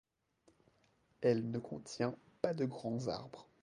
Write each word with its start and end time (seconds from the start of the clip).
Elle 1.21 1.51
ne 1.51 1.59
contient 1.59 2.15
pas 2.41 2.55
de 2.55 2.65
grands 2.65 3.07
arbres. 3.07 3.47